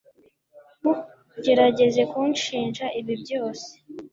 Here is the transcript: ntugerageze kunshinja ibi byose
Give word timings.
ntugerageze 0.79 2.01
kunshinja 2.11 2.85
ibi 2.99 3.13
byose 3.23 3.69